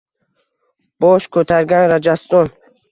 Bosh 1.05 1.29
ko’targan 1.39 1.87
Rajaston. 1.95 2.53